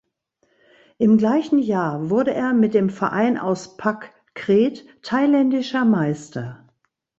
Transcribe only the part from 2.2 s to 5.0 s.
er mit dem Verein aus Pak Kret